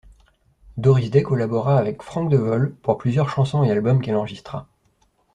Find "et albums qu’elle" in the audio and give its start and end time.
3.63-4.15